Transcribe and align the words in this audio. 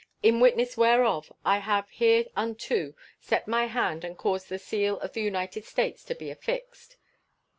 In 0.23 0.39
witness 0.39 0.75
whereof 0.75 1.31
I 1.45 1.59
have 1.59 1.85
hereunto 1.91 2.95
set 3.19 3.47
my 3.47 3.67
hand 3.67 4.03
and 4.03 4.17
caused 4.17 4.49
the 4.49 4.57
seal 4.57 4.97
of 4.99 5.13
the 5.13 5.21
United 5.21 5.63
States 5.63 6.03
to 6.05 6.15
be 6.15 6.31
affixed. 6.31 6.97